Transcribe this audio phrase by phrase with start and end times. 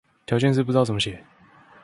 [0.25, 1.23] 條件式不知道怎麼寫